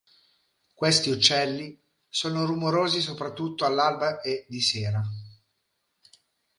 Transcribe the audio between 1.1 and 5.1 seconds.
uccelli sono rumorosi soprattutto all'alba e di sera.